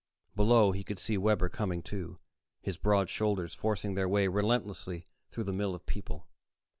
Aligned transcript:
Below, 0.35 0.71
he 0.71 0.83
could 0.83 0.97
see 0.97 1.15
Webber 1.15 1.47
coming 1.47 1.83
too, 1.83 2.17
his 2.59 2.75
broad 2.75 3.07
shoulders 3.07 3.53
forcing 3.53 3.93
their 3.93 4.09
way 4.09 4.27
relentlessly 4.27 5.05
through 5.29 5.43
the 5.43 5.53
mill 5.53 5.75
of 5.75 5.85
people. 5.85 6.25